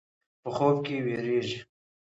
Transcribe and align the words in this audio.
په 0.41 0.49
خوب 0.55 0.77
کې 0.85 0.95
وېرېږي. 1.05 1.59